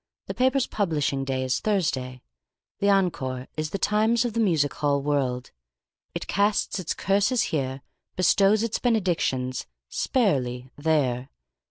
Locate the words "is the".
3.55-3.77